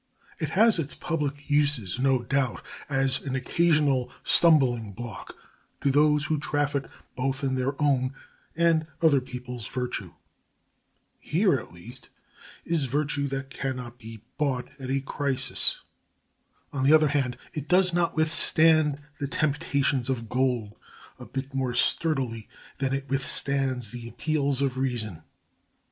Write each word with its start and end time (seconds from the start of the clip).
It 0.39 0.49
has 0.57 0.79
its 0.79 0.95
public 0.95 1.47
uses, 1.47 1.99
no 1.99 2.23
doubt, 2.23 2.63
as 2.89 3.21
an 3.21 3.35
occasional 3.35 4.11
stumbling 4.23 4.93
block 4.93 5.35
to 5.81 5.91
those 5.91 6.25
who 6.25 6.39
traffic 6.39 6.85
both 7.15 7.43
in 7.43 7.53
their 7.53 7.79
own 7.79 8.15
and 8.55 8.87
other 9.03 9.21
people's 9.21 9.67
virtue. 9.67 10.13
Here, 11.19 11.53
at 11.53 11.71
least, 11.71 12.09
is 12.65 12.85
virtue 12.85 13.27
that 13.27 13.51
cannot 13.51 13.99
be 13.99 14.23
bought 14.39 14.69
at 14.79 14.89
a 14.89 15.01
crisis. 15.01 15.77
On 16.73 16.83
the 16.83 16.93
other 16.93 17.09
hand, 17.09 17.37
it 17.53 17.67
does 17.67 17.93
not 17.93 18.15
withstand 18.15 18.99
the 19.19 19.27
temptations 19.27 20.09
of 20.09 20.29
gold 20.29 20.75
a 21.19 21.27
bit 21.27 21.53
more 21.53 21.75
sturdily 21.75 22.49
than 22.79 22.91
it 22.91 23.07
withstands 23.07 23.91
the 23.91 24.07
appeals 24.07 24.63
of 24.63 24.77
reason. 24.79 25.21